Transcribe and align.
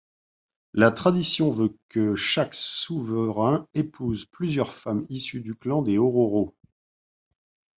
La 0.73 0.89
tradition 0.89 1.51
veut 1.51 1.77
que 1.87 2.15
chaque 2.15 2.55
souverain 2.55 3.67
épouse 3.75 4.25
plusieurs 4.25 4.73
femmes 4.73 5.05
issues 5.09 5.41
du 5.41 5.53
clan 5.53 5.83
des 5.83 5.99
Ororo. 5.99 6.55